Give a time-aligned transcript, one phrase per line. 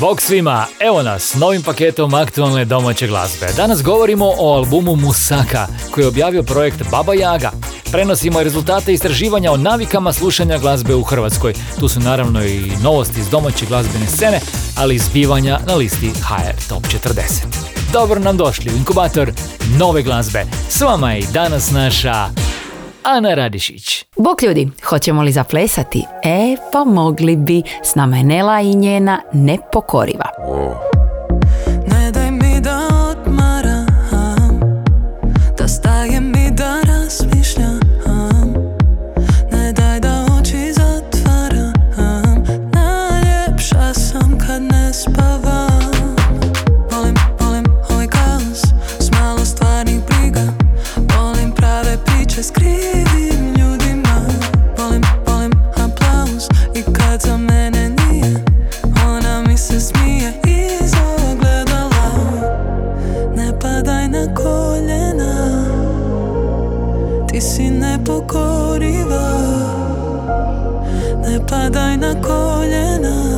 [0.00, 3.46] Bog svima, evo nas, novim paketom aktualne domaće glazbe.
[3.56, 7.50] Danas govorimo o albumu Musaka, koji je objavio projekt Baba Jaga.
[7.92, 11.54] Prenosimo rezultate istraživanja o navikama slušanja glazbe u Hrvatskoj.
[11.80, 14.40] Tu su naravno i novosti iz domaće glazbene scene,
[14.78, 17.22] ali i zbivanja na listi HR Top 40.
[17.92, 19.32] Dobro nam došli u inkubator
[19.78, 20.44] nove glazbe.
[20.68, 22.28] S vama je i danas naša
[23.04, 24.04] Ana Radišić.
[24.16, 26.04] Bok ljudi, hoćemo li zaplesati?
[26.22, 27.62] E, pa mogli bi.
[27.82, 30.28] S nama je Nela i njena nepokoriva.
[30.38, 31.03] Ne
[71.74, 73.33] Падай на коліна.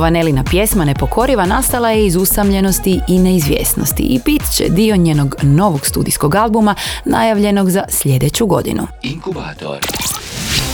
[0.00, 5.36] Nova Nelina pjesma Nepokoriva nastala je iz usamljenosti i neizvjesnosti i bit će dio njenog
[5.42, 6.74] novog studijskog albuma
[7.04, 8.86] najavljenog za sljedeću godinu.
[9.02, 9.78] Inkubator.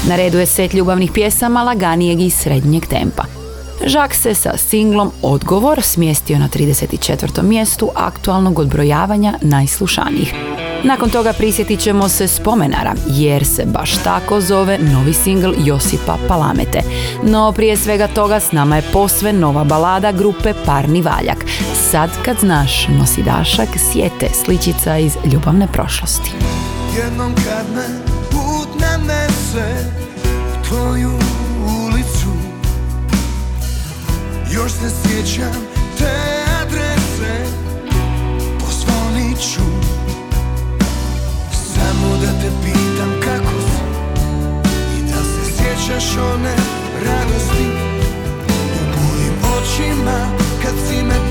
[0.09, 3.25] Na redu je set ljubavnih pjesama laganijeg i srednjeg tempa.
[3.87, 7.43] Žak se sa singlom Odgovor smjestio na 34.
[7.43, 10.35] mjestu aktualnog odbrojavanja najslušanijih.
[10.85, 16.81] Nakon toga prisjetit ćemo se spomenara, jer se baš tako zove novi singl Josipa Palamete.
[17.23, 21.45] No prije svega toga s nama je posve nova balada grupe Parni Valjak.
[21.91, 26.31] Sad kad znaš nosi dašak, sjete sličica iz ljubavne prošlosti.
[26.97, 27.87] Jednom kad me
[28.31, 29.85] put nanese
[30.31, 31.11] u tvoju
[31.87, 32.31] ulicu
[34.55, 35.53] Još se sjećam
[35.99, 36.15] te
[36.63, 37.47] adrese
[38.61, 39.86] Pozvonit ću
[42.23, 43.83] da te pitam kako si
[44.99, 46.57] I da se sjećaš one
[47.05, 47.69] radosti
[48.49, 50.19] U mojim očima
[50.63, 51.26] kad si me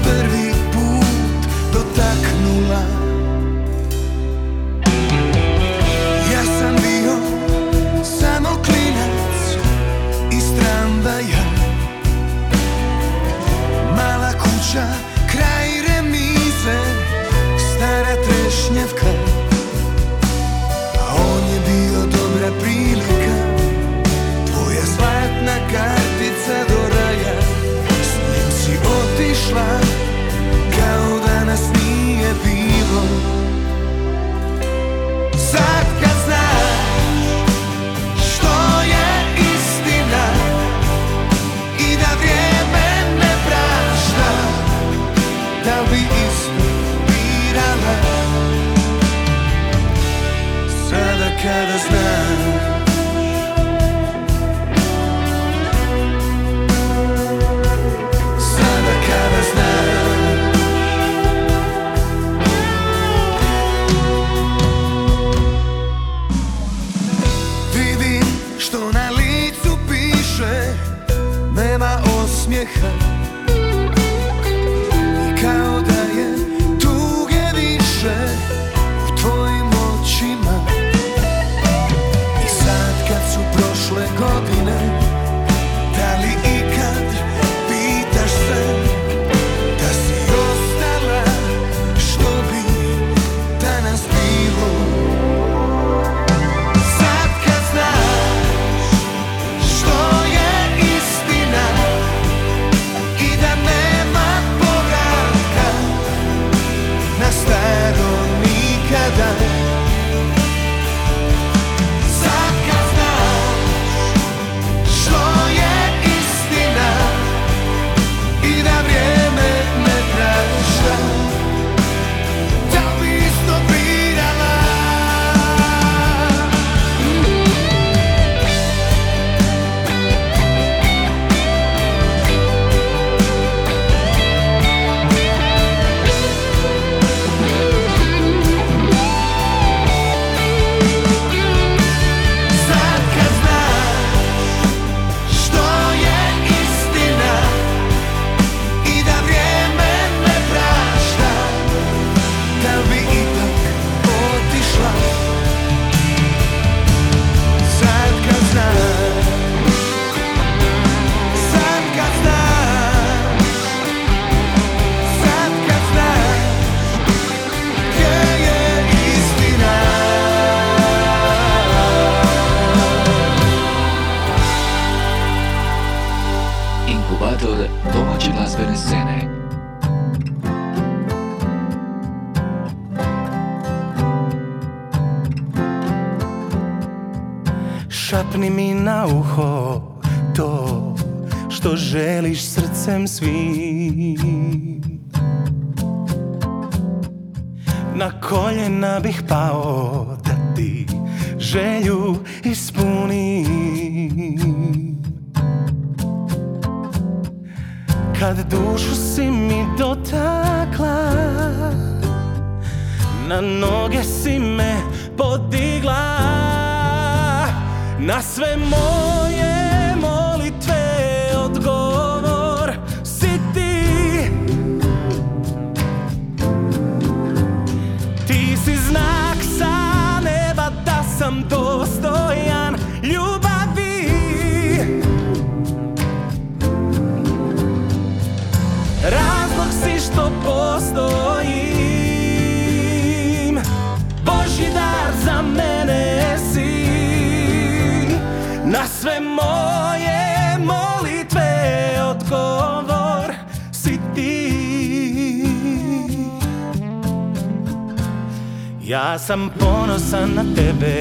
[258.96, 260.94] Ja sam ponosan na tebe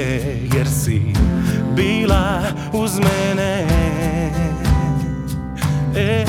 [0.57, 1.03] jer si
[1.77, 3.67] bila uz mene.
[5.97, 6.25] E,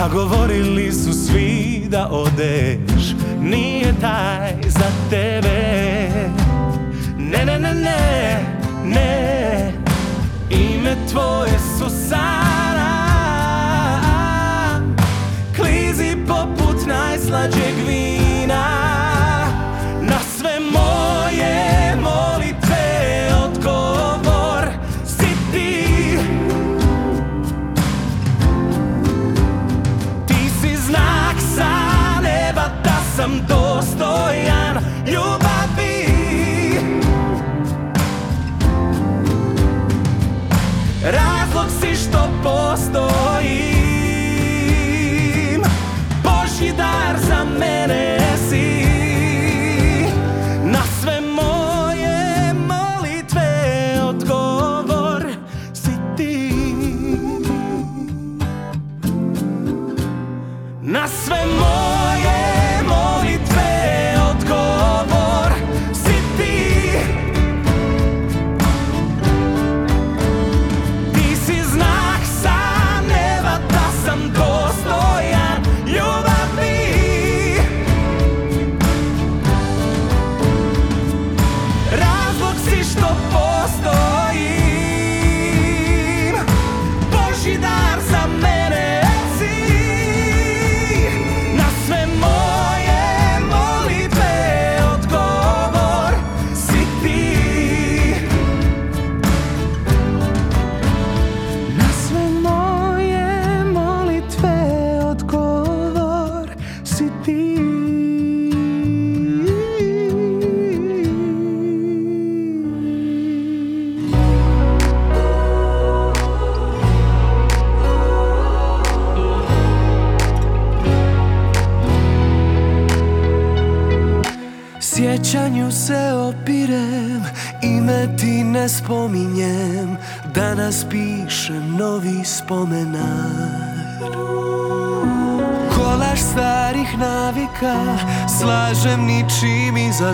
[0.00, 6.08] A govorili su svi da odeš Nije taj za tebe.
[7.18, 8.44] Ne, ne, ne, ne,
[8.84, 9.72] ne
[10.50, 12.96] Ime tvoje su Sara.
[15.56, 18.05] Klizi poput najslađeg vina.
[33.26, 36.06] sam dostojan ljubavi.
[41.04, 43.56] Razlog si što postojim.
[46.22, 48.18] Božji dar za mene
[48.48, 48.86] si.
[50.64, 55.26] Na sve moje molitve odgovor
[55.74, 56.52] si ti.
[60.82, 61.75] Na sve moje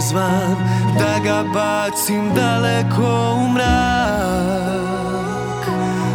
[0.03, 0.57] izazvan
[0.99, 4.63] Da ga bacim daleko u mrak.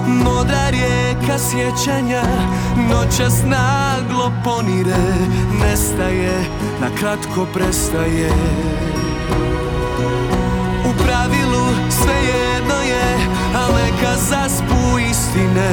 [0.07, 2.21] Modra rijeka sjećanja
[2.89, 4.95] Noćas naglo ponire
[5.61, 6.45] Nestaje,
[6.81, 8.31] na kratko prestaje.
[10.85, 13.17] U pravilu sve jedno je
[13.55, 13.71] Al
[14.17, 15.66] zaspu istine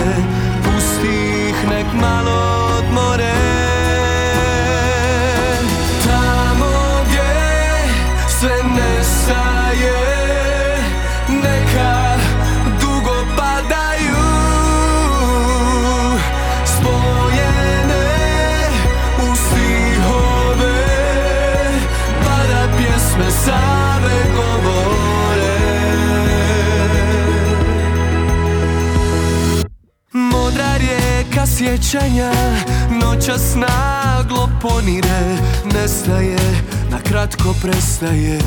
[31.74, 32.32] sjećanja
[33.02, 35.36] Noćas naglo ponire
[35.74, 36.38] Nestaje,
[36.90, 38.38] na kratko prestaje.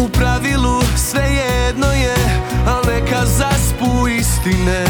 [0.00, 2.14] U pravilu sve jedno je
[2.66, 4.84] Al neka zaspu istine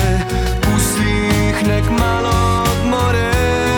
[0.61, 1.11] Pusti
[1.49, 3.78] ih nek malo odmore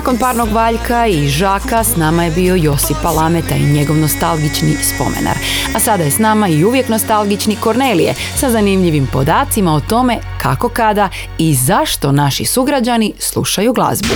[0.00, 5.36] Nakon parnog valjka i žaka s nama je bio Josip Palameta i njegov nostalgični spomenar.
[5.76, 10.68] A sada je s nama i uvijek nostalgični Kornelije sa zanimljivim podacima o tome kako
[10.68, 14.14] kada i zašto naši sugrađani slušaju glazbu.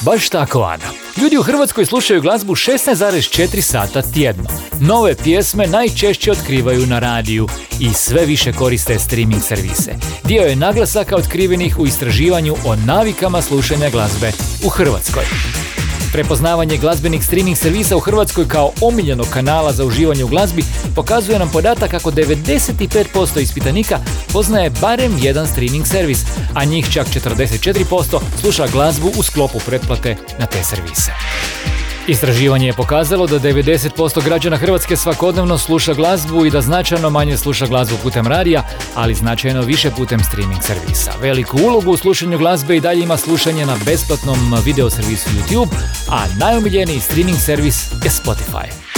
[0.00, 0.99] Baš tako, Ana.
[1.16, 4.44] Ljudi u Hrvatskoj slušaju glazbu 16,4 sata tjedno.
[4.80, 7.48] Nove pjesme najčešće otkrivaju na radiju
[7.80, 9.94] i sve više koriste streaming servise.
[10.24, 14.32] Dio je naglasaka otkrivenih u istraživanju o navikama slušanja glazbe
[14.64, 15.24] u Hrvatskoj.
[16.12, 20.64] Prepoznavanje glazbenih streaming servisa u Hrvatskoj kao omiljenog kanala za uživanje u glazbi
[20.94, 23.98] pokazuje nam podatak kako 95% ispitanika
[24.32, 26.24] poznaje barem jedan streaming servis,
[26.54, 31.12] a njih čak 44% sluša glazbu u sklopu pretplate na te servise.
[32.10, 37.66] Istraživanje je pokazalo da 90% građana Hrvatske svakodnevno sluša glazbu i da značajno manje sluša
[37.66, 38.62] glazbu putem radija,
[38.94, 41.12] ali značajno više putem streaming servisa.
[41.20, 45.74] Veliku ulogu u slušanju glazbe i dalje ima slušanje na besplatnom video servisu YouTube,
[46.08, 48.89] a najomiljeniji streaming servis je Spotify.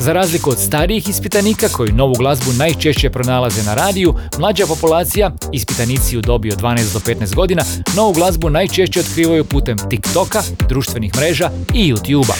[0.00, 6.18] Za razliku od starijih ispitanika koji novu glazbu najčešće pronalaze na radiju, mlađa populacija, ispitanici
[6.18, 7.62] u dobi od 12 do 15 godina,
[7.96, 12.36] novu glazbu najčešće otkrivaju putem TikToka, društvenih mreža i YouTubea.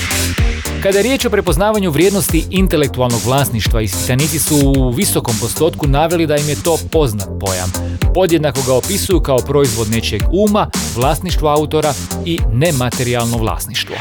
[0.82, 6.36] Kada je riječ o prepoznavanju vrijednosti intelektualnog vlasništva, ispitanici su u visokom postotku naveli da
[6.36, 7.72] im je to poznat pojam.
[8.14, 11.94] Podjednako ga opisuju kao proizvod nečijeg uma, vlasništvo autora
[12.24, 13.96] i nematerijalno vlasništvo.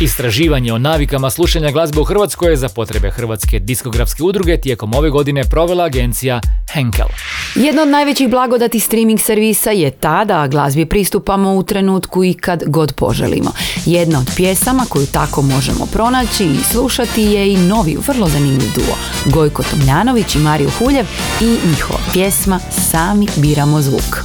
[0.00, 5.44] Istraživanje o navikama slušanja glazbe u Hrvatskoj za potrebe Hrvatske diskografske udruge tijekom ove godine
[5.44, 6.40] provela agencija
[6.72, 7.06] Henkel.
[7.54, 12.62] Jedna od najvećih blagodati streaming servisa je ta da glazbi pristupamo u trenutku i kad
[12.66, 13.52] god poželimo.
[13.86, 18.96] Jedna od pjesama koju tako možemo pronaći i slušati je i novi, vrlo zanimljiv duo.
[19.24, 21.06] Gojko Tomljanović i Mario Huljev
[21.40, 22.60] i njihova pjesma
[22.90, 24.24] Sami biramo zvuk.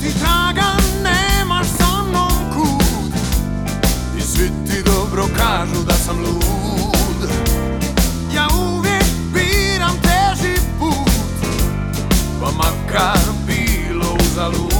[5.21, 7.29] dobro kažu da sam lud.
[8.35, 11.47] Ja uvijek biram teži put
[12.39, 14.70] Pa makar bilo uzalud.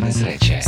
[0.00, 0.62] Доброї зустрічі!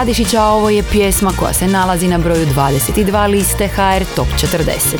[0.00, 4.96] Radišića, ovo je pjesma koja se nalazi na broju 22 liste HR Top 40.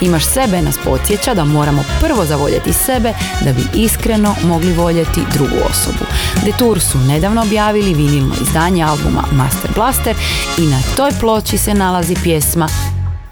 [0.00, 3.12] Imaš sebe nas podsjeća da moramo prvo zavoljeti sebe
[3.44, 6.04] da bi iskreno mogli voljeti drugu osobu.
[6.44, 10.16] Detour su nedavno objavili vinilno izdanje albuma Master Blaster
[10.58, 12.68] i na toj ploči se nalazi pjesma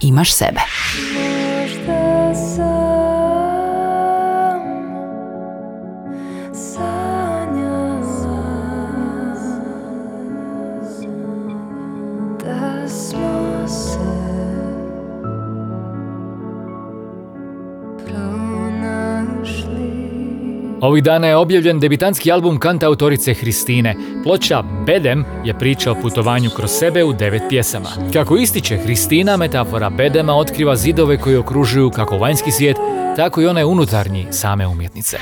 [0.00, 0.60] Imaš sebe.
[20.82, 23.96] Ovih dana je objavljen debitanski album kanta autorice Hristine.
[24.22, 27.88] Ploča Bedem je priča o putovanju kroz sebe u devet pjesama.
[28.12, 32.76] Kako ističe Hristina, metafora Bedema otkriva zidove koji okružuju kako vanjski svijet,
[33.16, 35.18] tako i onaj unutarnji same umjetnice.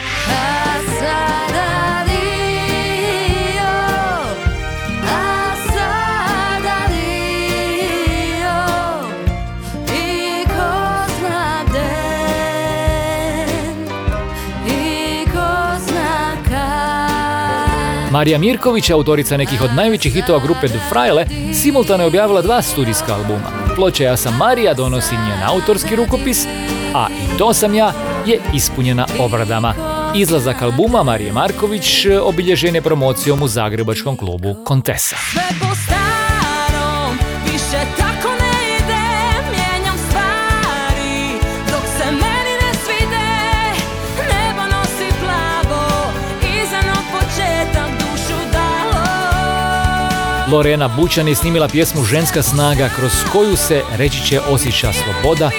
[18.11, 23.15] Marija Mirković, autorica nekih od najvećih hitova grupe The Frajle, simultano je objavila dva studijska
[23.15, 23.75] albuma.
[23.77, 26.47] Ploča Ja sam Marija donosi njen autorski rukopis,
[26.95, 27.93] a I to sam ja
[28.27, 29.75] je ispunjena obradama.
[30.15, 35.17] Izlazak albuma Marije Marković e, obilježen je promocijom u zagrebačkom klubu Kontesa.
[50.53, 55.51] Lorena Bučan je snimila pjesmu Ženska snaga kroz koju se reći će osjeća sloboda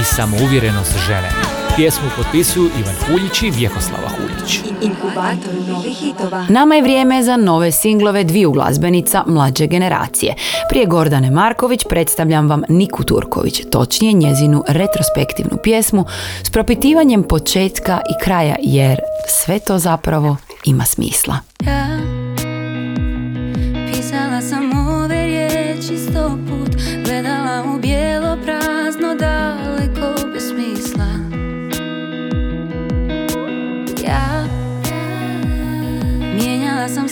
[0.00, 1.30] i samouvjerenost žene.
[1.76, 4.60] Pjesmu potpisuju Ivan Huljić i Vjekoslava Huljić.
[4.82, 6.46] Inkubator novih hitova.
[6.48, 10.34] Nama je vrijeme za nove singlove dviju glazbenica mlađe generacije.
[10.68, 16.04] Prije Gordane Marković predstavljam vam Niku Turković, točnije njezinu retrospektivnu pjesmu
[16.42, 21.38] s propitivanjem početka i kraja jer sve to zapravo ima smisla.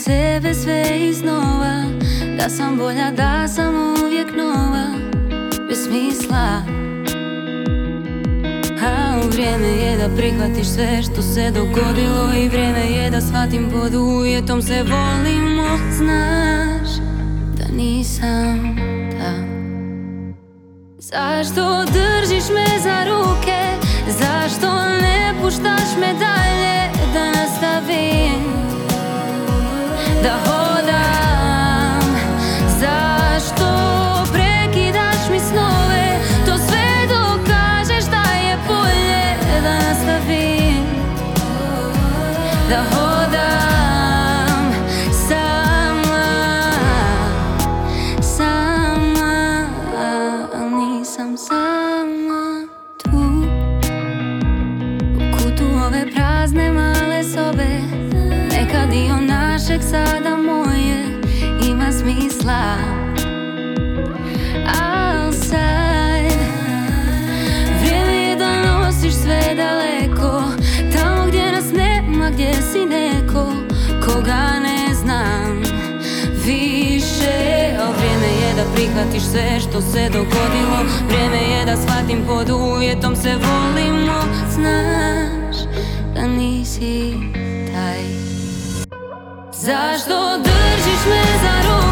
[0.05, 1.85] Sebe sve iznova
[2.39, 4.87] Da sam bolja, da sam uvijek nova
[5.69, 6.63] Bez smisla.
[8.83, 13.95] A vrijeme je da prihvatiš sve što se dogodilo I vrijeme je da shvatim pod
[13.95, 16.89] uvjetom se volimo Znaš
[17.59, 18.77] da nisam
[19.19, 19.33] ta.
[20.99, 23.59] Zašto držiš me za ruke?
[24.09, 24.67] Zašto
[25.03, 28.64] ne puštaš me dalje Da nastavim
[30.25, 32.17] Da hodam.
[32.81, 33.67] Zašto
[34.33, 36.19] prekidaš mi snove?
[36.47, 39.37] To sve dok kažeš da je bolje
[42.69, 43.04] Da
[69.13, 70.43] sve daleko
[70.97, 73.53] Tamo gdje nas nema, gdje si neko
[74.05, 75.63] Koga ne znam
[76.47, 77.35] više.
[78.45, 80.79] Je da prihvatiš sve što se dogodilo
[81.09, 84.21] Vrijeme je da shvatim pod uvjetom se volimo.
[84.51, 85.57] Znaš
[86.15, 87.15] da nisi
[87.73, 88.05] taj.
[89.53, 91.84] Zašto držiš me za ne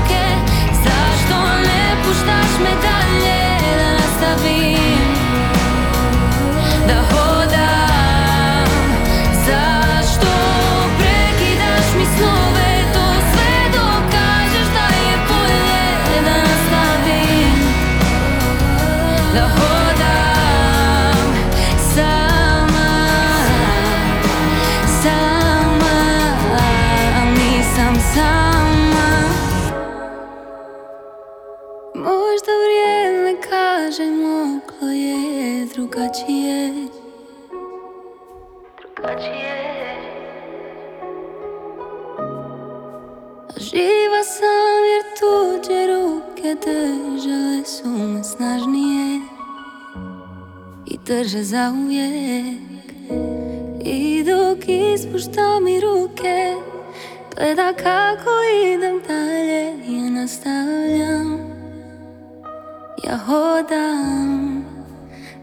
[2.04, 3.42] puštaš me dalje
[3.78, 5.14] Da nastavim
[6.88, 7.82] Da hodam
[36.12, 36.88] drugačije.
[38.96, 39.62] Drugačije
[43.57, 49.20] Živa sam jer tuđe ruke držale su me snažnije
[50.87, 52.92] I drže za uvijek
[53.85, 56.55] I dok ispuštam i ruke
[57.37, 58.31] Gleda kako
[58.75, 61.38] idem dalje Ja nastavljam.
[63.05, 64.62] Ja hodam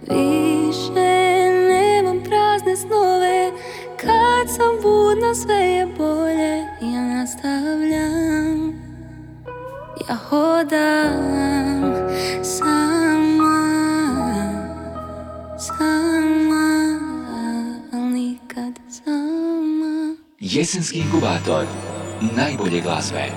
[0.09, 1.09] Više
[1.69, 3.51] nemam prazne snove.
[3.97, 6.57] Kad sam budna sve je bolje.
[6.93, 8.73] Ja nastavljam.
[10.09, 11.93] Ja hodam
[12.43, 13.59] Sama
[15.57, 16.99] Sama
[17.93, 20.15] Al nikad sama.
[20.39, 21.65] Jesenski inkubator.
[22.35, 23.31] Najbolje glazbe.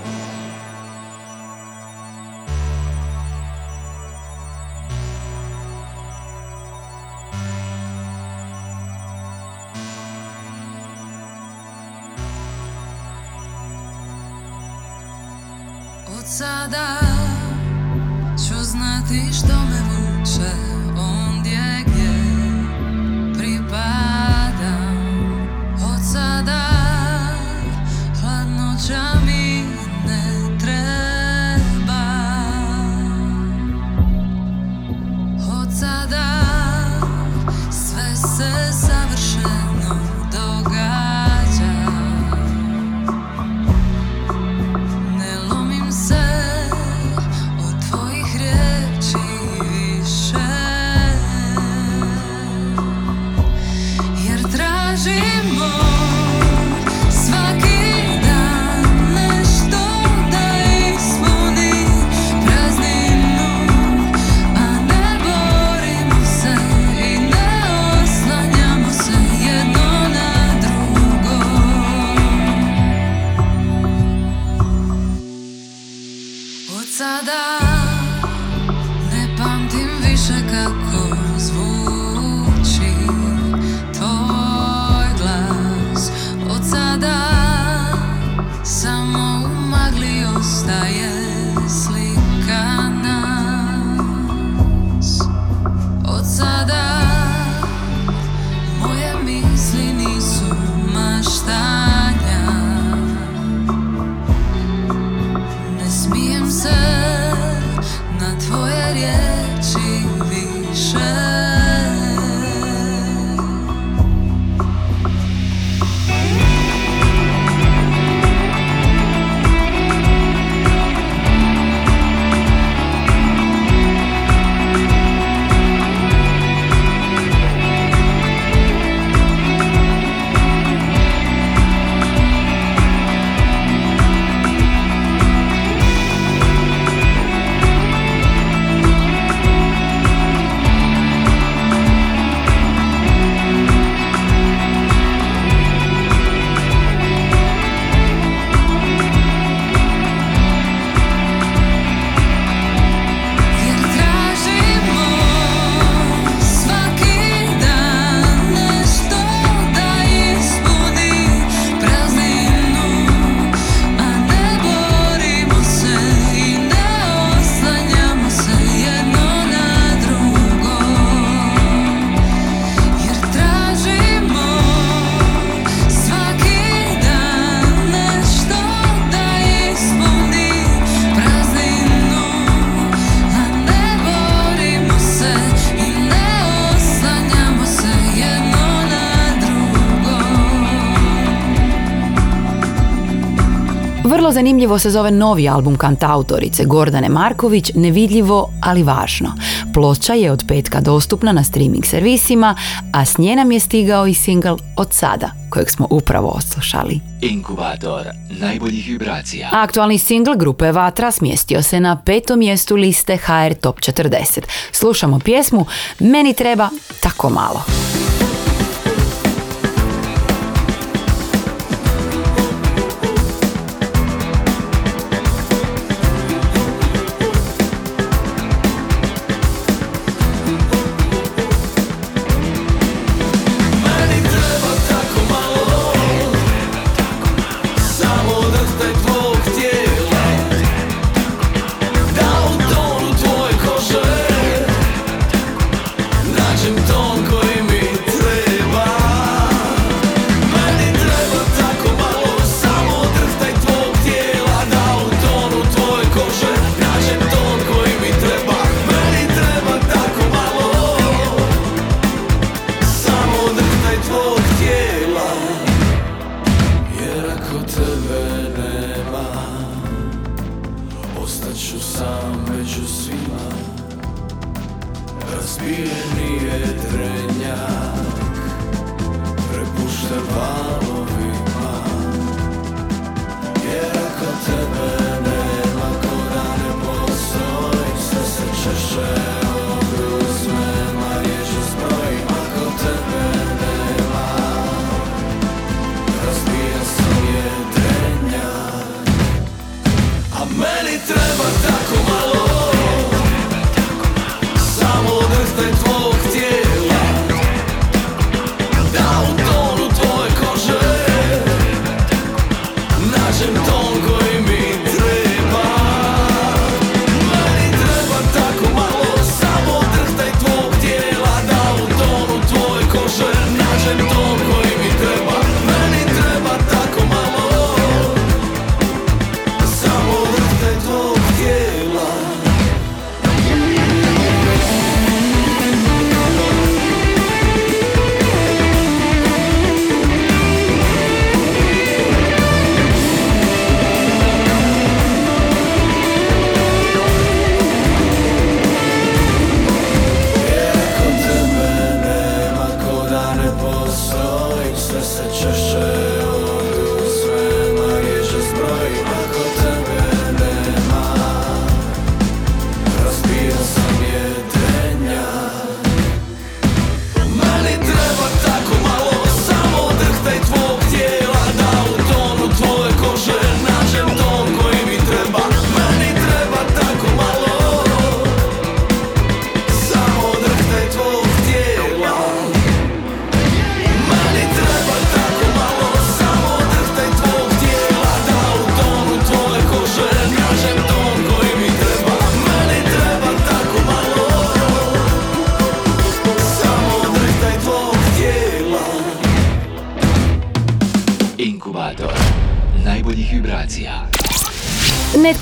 [194.43, 199.35] Zanimljivo se zove novi album kantautorice Gordane Marković, Nevidljivo, ali važno.
[199.75, 202.57] Ploča je od petka dostupna na streaming servisima,
[202.93, 207.01] a s nje nam je stigao i single Od sada, kojeg smo upravo odslušali.
[207.21, 208.07] Inkubator
[208.41, 209.49] najboljih vibracija.
[209.53, 214.41] Aktualni single grupe Vatra smjestio se na petom mjestu liste HR Top 40.
[214.73, 215.67] Slušamo pjesmu
[215.99, 216.69] Meni treba
[217.01, 217.65] tako malo.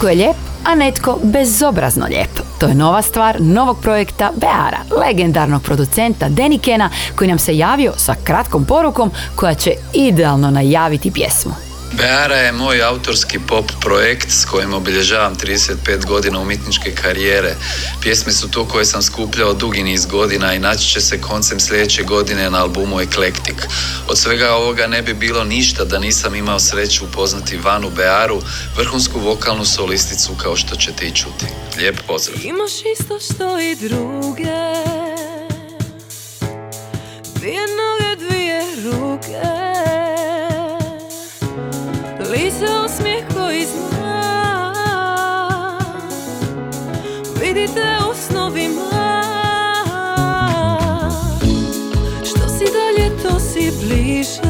[0.01, 2.31] Netko je lijep, a netko bezobrazno lijep.
[2.59, 8.15] To je nova stvar novog projekta Beara, legendarnog producenta Denikena koji nam se javio sa
[8.25, 11.70] kratkom porukom koja će idealno najaviti pjesmu.
[11.93, 17.55] Beara je moj autorski pop projekt s kojim obilježavam 35 godina umjetničke karijere.
[18.03, 22.03] Pjesme su to koje sam skupljao dugi niz godina i naći će se koncem sljedeće
[22.03, 23.67] godine na albumu Eklektik.
[24.09, 28.43] Od svega ovoga ne bi bilo ništa da nisam imao sreću upoznati Vanu Bearu,
[28.77, 31.47] vrhunsku vokalnu solisticu kao što ćete i čuti.
[31.77, 32.39] Lijep pozdrav.
[32.45, 34.61] Imaš isto što i druge
[37.35, 39.70] Dvije noge, dvije ruke
[42.61, 44.73] za osmijeh koji zna
[47.41, 49.23] Vidite u snovima.
[52.25, 54.50] Što si dalje, to si bliže.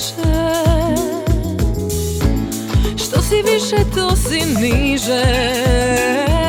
[0.00, 0.14] više.
[2.96, 6.39] Što si više to si niže.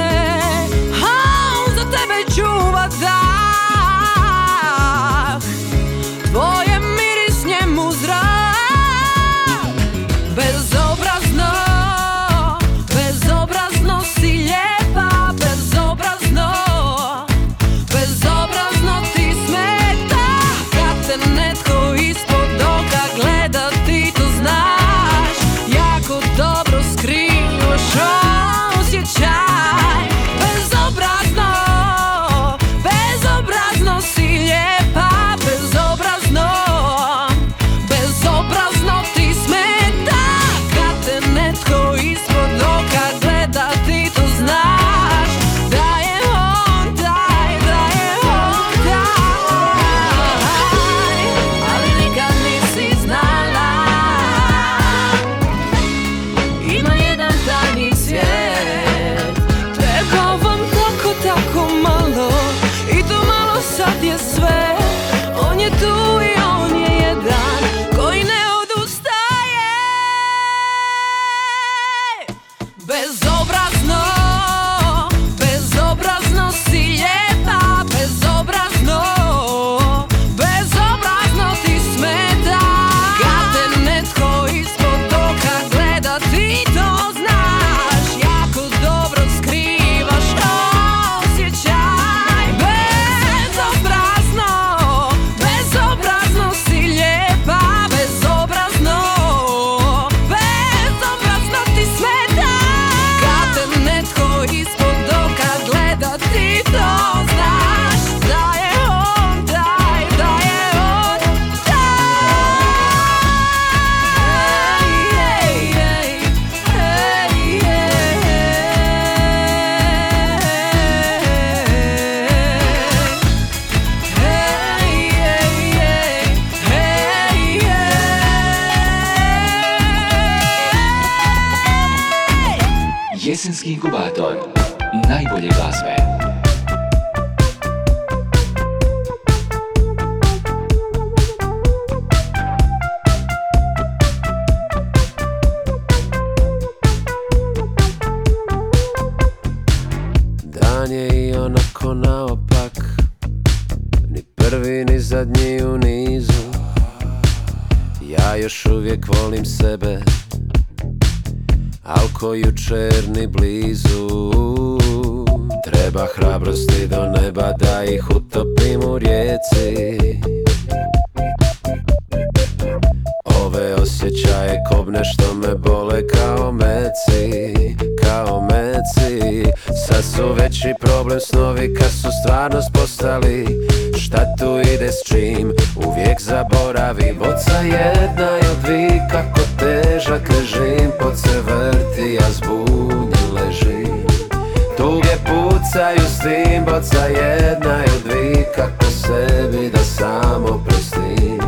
[196.21, 201.39] Boca jedna i dvi kako sebi da samo prostim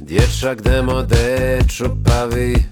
[0.00, 2.64] Dječak demode čupavi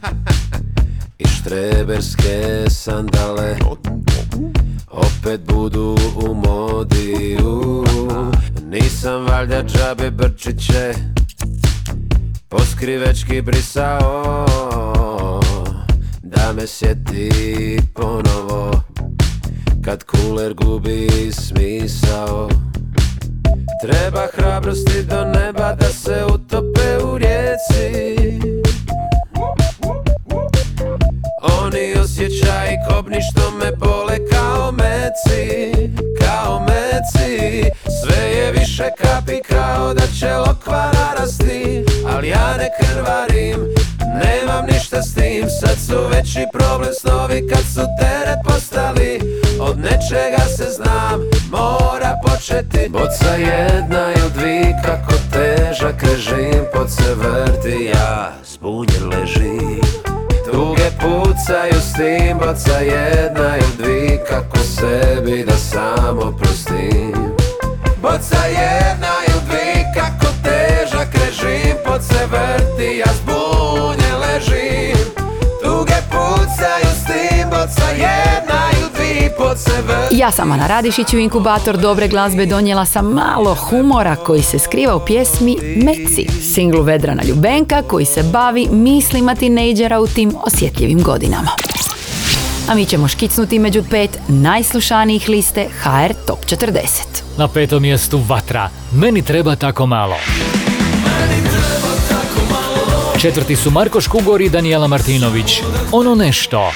[1.19, 3.57] I štreberske sandale
[4.91, 7.85] Opet budu u modi u.
[8.71, 10.93] Nisam valjda džabe brčiće
[12.49, 15.41] Poskrivečki brisao.
[16.23, 18.83] Da me sjeti ponovo
[19.85, 22.49] Kad kuler gubi smisao.
[23.83, 28.31] Treba hrabrosti do neba da se utope u rijeci
[32.89, 35.73] kobni što me bole kao meci
[36.21, 37.71] Kao meci.
[38.01, 43.59] Sve je više kapi kao da će lokva narasti Ali ja ne krvarim
[44.25, 45.45] Nemam ništa s tim.
[45.61, 49.21] Sad su veći problem snovi kad su teret postali.
[49.61, 51.21] Od nečega se znam
[51.51, 52.89] Mora početi.
[52.89, 60.00] Boca jedna i od dvi kako težak režim Pod se vrti ja zbunjen ležim
[60.61, 67.15] Tuge pucaju s tim, boca jedna i dvi Kako sebi da samo prostim.
[68.03, 75.05] Boca jedna i dvi kako težak režim Pod se vrti, ja zbunje ležim.
[75.63, 78.20] Tuge pucaju s tim, boca jedna
[80.11, 84.97] Ja sam Ana Radišić u inkubator dobre glazbe donijela sam malo humora koji se skriva
[84.97, 91.51] u pjesmi Meci, singlu Vedrana Ljubenka koji se bavi mislima tinejdžera u tim osjetljivim godinama.
[92.69, 96.79] A mi ćemo škicnuti među pet najslušanijih liste HR Top 40.
[97.37, 98.71] Na petom mjestu Vatra.
[98.93, 100.17] Meni treba tako malo.
[103.19, 105.63] Četvrti su Marko Škugor i Danijela Martinović.
[105.93, 106.73] Ono nešto.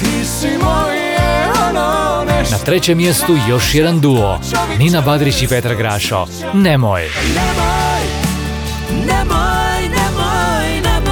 [0.00, 0.95] Ti si moje ono nešto
[2.36, 4.40] Na trećem mjestu još jedan duo.
[4.78, 6.26] Nina Badrić i Petar Grašo.
[6.54, 7.02] Nemoj.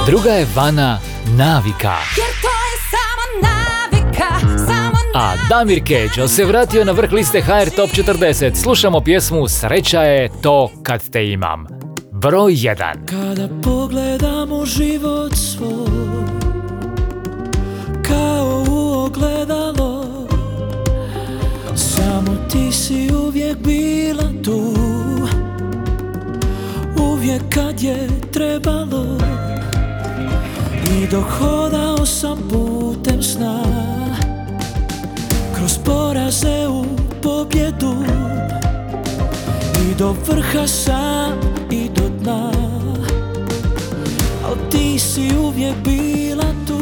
[0.05, 0.99] Druga je Vana
[1.37, 1.95] Navika.
[5.15, 8.55] A Damir Keđo se vratio na vrh liste HR Top 40.
[8.55, 11.65] Slušamo pjesmu Sreća je to kad te imam.
[12.11, 12.75] Broj 1.
[13.05, 16.25] Kada pogledam u život svoj
[18.07, 19.94] Kao u ogledalo
[22.25, 24.73] Samo ti si uvijek bila tu.
[27.01, 29.05] Uvijek kad je trebalo.
[30.91, 33.63] I dok hodao sam putem sna.
[35.55, 36.85] Kroz poraze u
[37.23, 37.95] pobjedu.
[39.91, 41.33] I do vrha sam
[41.71, 42.51] i do dna.
[44.45, 46.79] Al ti si uvijek bila tu.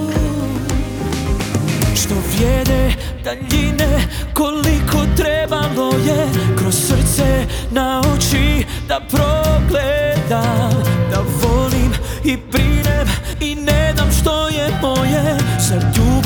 [1.96, 11.94] Što vrijede daljine Koliko trebalo je Kroz srce na oči Da progledam Da volim
[12.24, 13.08] i brinem
[13.42, 16.23] I ne dam što je moje Za ljubav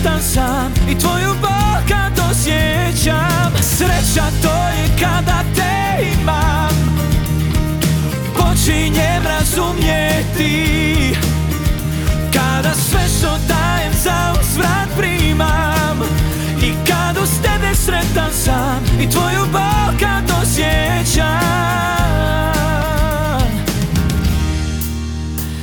[0.00, 6.70] sretan sam i tvoju bol kad osjećam Sreća to je kada te imam.
[8.36, 11.16] Počinjem razumjeti
[12.32, 16.00] Kada sve što dajem za uzvrat primam.
[16.62, 21.40] I kad uz tebe sretan sam I tvoju bol kad osjećam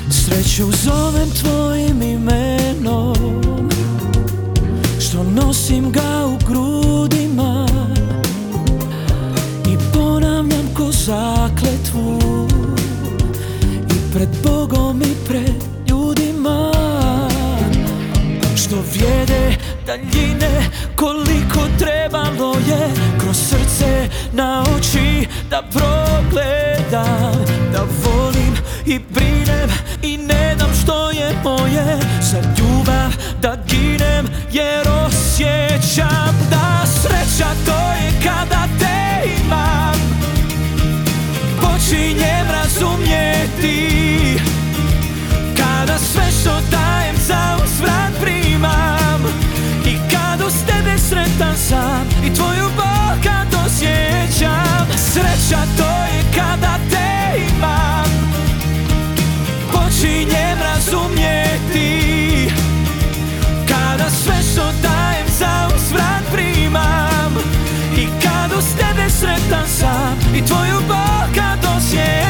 [0.10, 3.17] Sreću zovem tvojim imenom
[5.68, 7.68] nosim ga u grudima
[9.72, 12.20] I ponavljam ko zakletvu.
[13.90, 16.72] I pred Bogom i pred ljudima
[18.56, 22.90] Što vrijede daljine Koliko trebalo je
[23.20, 28.56] Kroz srce na oči Da progledam Da volim
[28.86, 29.70] i brinem
[31.44, 33.12] moje Za ljubav
[33.42, 39.96] da ginem Jer osjećam da sreća to je kada te imam.
[41.62, 44.40] Počinjem razumjeti
[45.58, 49.24] Kada sve što dajem za uzvrat primam.
[49.86, 56.78] I kad uz tebe sretan sam I tvoju bol kad osjećam Sreća to je kada
[56.90, 57.37] te
[69.68, 72.27] sam I tvoju bol kad osjećam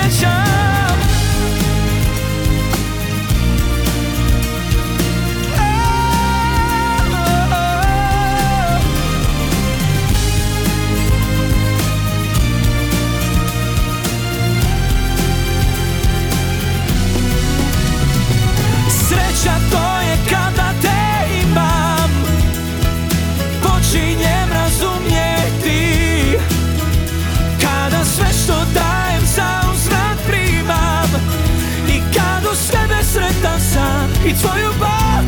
[34.41, 34.71] tvoju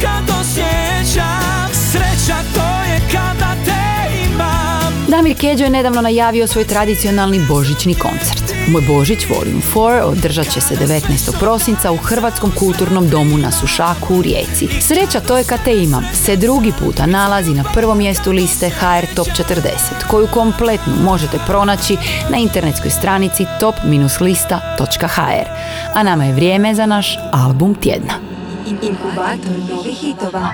[0.01, 7.39] kad osjećam Sreća to je kada te imam Damir Keđo je nedavno najavio svoj tradicionalni
[7.47, 8.53] božićni koncert.
[8.67, 11.39] Moj Božić Volume 4 održat će se 19.
[11.39, 14.67] prosinca u Hrvatskom kulturnom domu na Sušaku u Rijeci.
[14.81, 19.15] Sreća to je kad te imam se drugi puta nalazi na prvom mjestu liste HR
[19.15, 21.97] Top 40, koju kompletnu možete pronaći
[22.29, 25.49] na internetskoj stranici top-lista.hr.
[25.93, 28.28] A nama je vrijeme za naš album tjedna.
[28.69, 30.49] Inkubator novih hitova.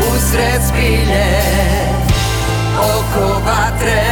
[0.00, 1.26] Usred spilje,
[2.78, 4.02] oko vatre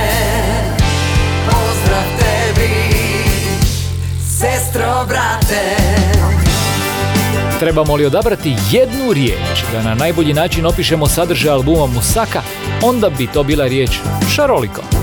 [1.46, 2.74] Pozdrav tebi,
[4.20, 5.76] sestro brate
[7.60, 12.42] Trebamo li odabrati jednu riječ da na najbolji način opišemo sadržaj albuma Musaka,
[12.82, 13.90] onda bi to bila riječ
[14.34, 14.97] šaroliko.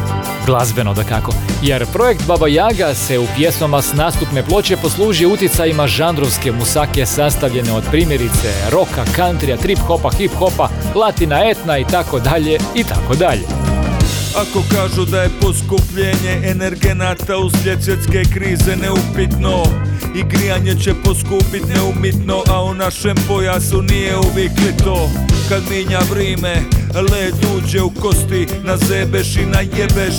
[0.45, 1.31] Glazbeno da kako,
[1.61, 7.71] jer projekt Baba Jaga se u pjesmama s nastupne ploče poslužio utjecajima žanrovske musake sastavljene
[7.71, 13.15] od primjerice roka, countrya, trip hopa, hip hopa, latina, etna i tako dalje i tako
[13.15, 13.64] dalje.
[14.35, 19.63] Ako kažu da je poskupljenje energenata uslijed svjetske krize neupitno
[20.15, 24.51] I grijanje će poskupit neumitno, a u našem pojasu nije uvijek
[24.83, 25.09] to.
[25.49, 26.55] Kad minja vrime,
[26.93, 30.15] led uđe u kosti, nazebeš i najebeš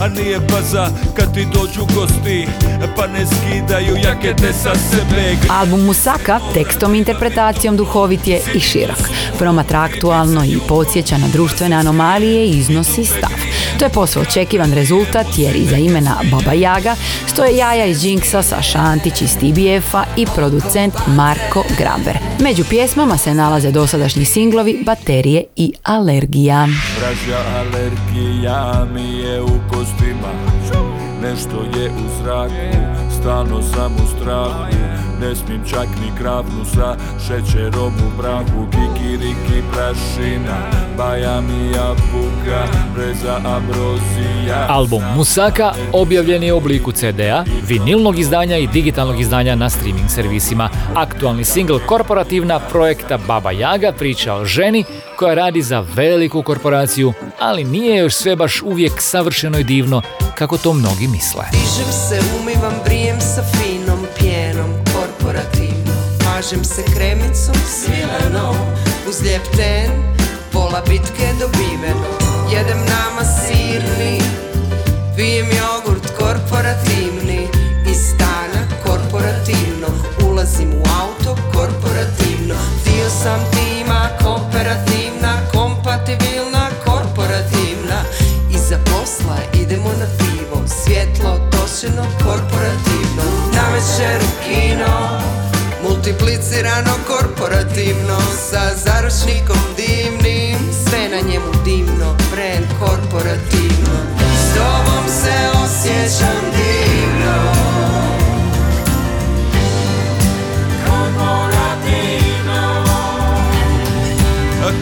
[0.00, 2.48] a nije baza kad ti dođu gosti
[2.96, 8.98] Pa ne skidaju jakete sa sebe Album Musaka tekstom i interpretacijom duhovit je i širok.
[9.38, 13.49] Promatra aktualno i podsjeća na društvene anomalije i iznosi stav.
[13.78, 16.96] To je posve očekivan rezultat jer iza imena Baba Jaga
[17.26, 22.18] stoje jaja iz Jinxa, Saša Antić iz TBF-a i producent Marko Graber.
[22.40, 26.68] Među pjesmama se nalaze dosadašnji singlovi Baterije i Alergija.
[26.98, 30.50] Vražja alergija mi je u kostima
[31.22, 32.54] Nešto je u zraku,
[33.20, 36.96] stalno sam u strahu Ne smijem čak ni kravnu sa
[37.26, 40.56] šećerom u braku Kikiriki prašina,
[40.96, 48.66] baja mi jabuka Breza abrozija Album Musaka objavljen je u obliku CD-a, vinilnog izdanja i
[48.66, 50.70] digitalnog izdanja na streaming servisima.
[50.94, 54.84] Aktualni singl korporativna projekta Baba Jaga priča o ženi
[55.16, 60.02] koja radi za veliku korporaciju, ali nije još sve baš uvijek savršeno i divno
[60.34, 61.44] kako to mnogi misle.
[61.52, 64.39] Dižem se, umivam, brijem sa finom pjenom
[66.40, 68.56] Mažem se kremicom svilenom
[69.08, 69.90] Uz lijep ten,
[70.52, 72.06] pola bitke dobiveno.
[72.52, 74.20] Jedem nama sirni,
[75.16, 77.39] pijem jogurt korporativni
[97.70, 98.18] korporativno
[98.50, 100.58] Sa zaručnikom divnim.
[100.72, 103.96] Sve na njemu divno Brand korporativno.
[104.18, 107.36] S tobom se osjećam divno.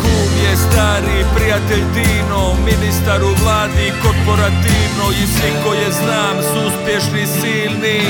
[0.03, 5.11] Kum je stari prijatelj Dino Ministar u vladi korporativno.
[5.22, 8.01] I svi koje znam su uspješni, silni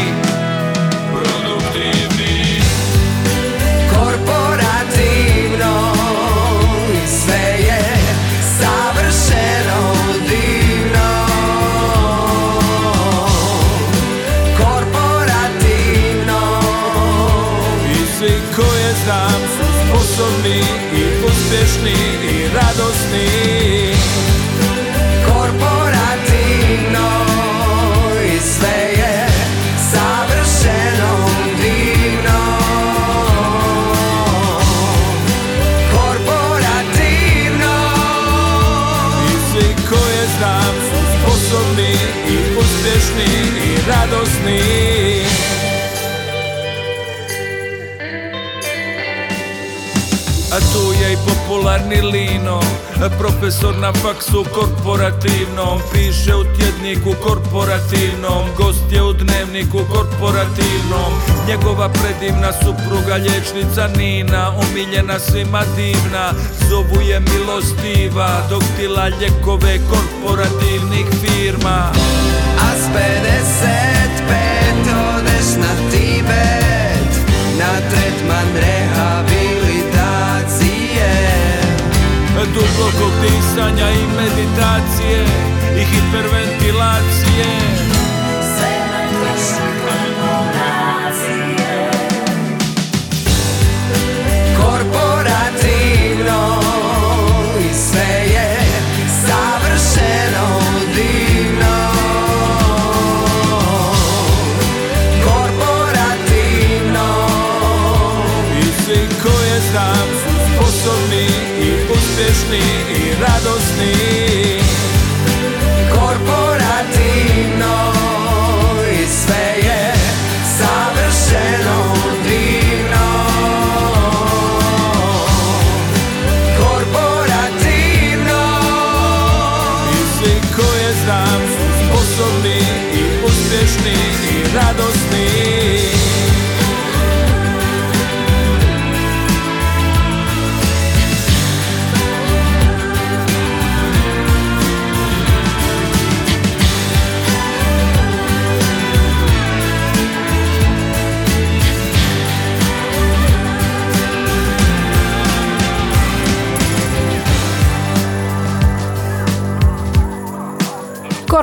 [20.18, 20.58] sposobni
[20.94, 23.28] i uspješni i radosni.
[25.26, 27.08] Korporativno
[28.34, 29.26] I sve je
[29.92, 31.28] savršeno
[31.62, 32.40] divno.
[35.92, 37.76] Korporativno.
[39.26, 41.92] I svi koje znam su sposobni
[42.28, 43.30] i uspješni
[43.64, 44.88] i radosni
[50.72, 52.60] tu je i popularni Lino.
[53.18, 55.80] Profesor na faksu korporativnom.
[55.92, 58.42] Piše u tjedniku korporativnom.
[58.56, 61.12] Gost je u dnevniku korporativnom.
[61.48, 66.32] Njegova predivna supruga liječnica Nina Omiljena svima divna.
[66.68, 71.92] Zovu je milostiva Dok tila ljekove korporativnih firma.
[72.66, 73.98] A s 55
[75.16, 77.12] odeš na Tibet
[77.58, 79.17] Na tretman rehabilitacije
[82.55, 85.24] Dubokog disanja i meditacije
[85.76, 87.97] I hiperventilacije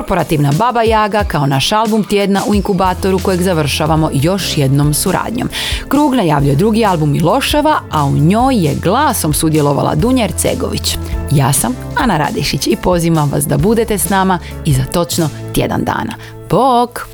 [0.06, 5.48] Korporativna Baba Jaga kao naš album tjedna u inkubatoru kojeg završavamo još jednom suradnjom.
[5.88, 10.98] Krug najavljuje drugi album Miloševa, a u njoj je glasom sudjelovala Dunja Ercegović.
[11.32, 15.84] Ja sam Ana Radišić i pozivam vas da budete s nama i za točno tjedan
[15.84, 16.14] dana.
[16.50, 17.08] Bok!